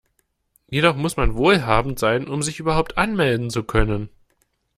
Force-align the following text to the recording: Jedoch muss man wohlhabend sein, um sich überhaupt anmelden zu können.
Jedoch 0.67 0.95
muss 0.95 1.15
man 1.15 1.35
wohlhabend 1.35 1.99
sein, 1.99 2.27
um 2.27 2.41
sich 2.41 2.59
überhaupt 2.59 2.97
anmelden 2.97 3.51
zu 3.51 3.61
können. 3.63 4.09